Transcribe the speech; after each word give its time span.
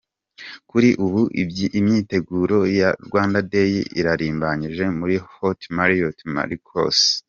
Kuri 0.69 0.89
ubu 1.05 1.21
imyiteguro 1.79 2.57
ya 2.79 2.89
Rwanda 3.05 3.39
Day 3.51 3.73
irarimbanyije 3.99 4.83
muri 4.99 5.15
Hote 5.35 5.65
Marriot 5.75 6.17
Marquis. 6.35 6.99